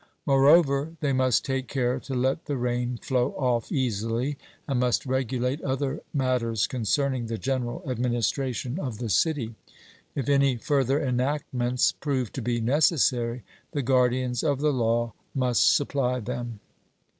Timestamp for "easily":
3.71-4.35